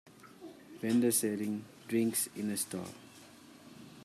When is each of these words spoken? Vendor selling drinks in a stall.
Vendor 0.81 1.11
selling 1.11 1.63
drinks 1.87 2.27
in 2.35 2.49
a 2.49 2.57
stall. 2.57 2.89